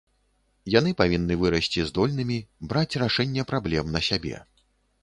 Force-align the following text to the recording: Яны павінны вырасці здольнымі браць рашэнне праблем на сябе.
Яны 0.75 0.93
павінны 1.01 1.37
вырасці 1.43 1.85
здольнымі 1.91 2.39
браць 2.73 2.99
рашэнне 3.05 3.41
праблем 3.53 3.85
на 3.99 4.05
сябе. 4.11 4.35